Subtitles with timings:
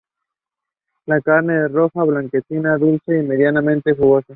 [1.05, 4.25] La carne es roja blanquecina, dulce y medianamente jugosa.